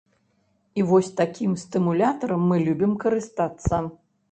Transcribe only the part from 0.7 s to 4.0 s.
І вось такім стымулятарам мы любім карыстацца!